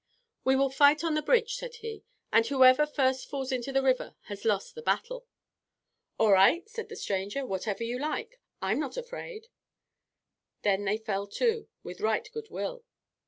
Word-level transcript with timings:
"We 0.43 0.55
will 0.55 0.71
fight 0.71 1.03
on 1.03 1.13
the 1.13 1.21
bridge," 1.21 1.53
said 1.57 1.75
he, 1.75 2.03
"and 2.31 2.43
whoever 2.47 2.87
first 2.87 3.29
falls 3.29 3.51
into 3.51 3.71
the 3.71 3.83
river 3.83 4.15
has 4.23 4.45
lost 4.45 4.73
the 4.73 4.81
battle." 4.81 5.27
"All 6.17 6.31
right," 6.31 6.67
said 6.67 6.89
the 6.89 6.95
stranger. 6.95 7.45
"Whatever 7.45 7.83
you 7.83 7.99
like. 7.99 8.39
I'm 8.63 8.79
not 8.79 8.97
afraid." 8.97 9.49
Then 10.63 10.85
they 10.85 10.97
fell 10.97 11.27
to, 11.27 11.67
with 11.83 12.01
right 12.01 12.27
good 12.33 12.49
will. 12.49 12.83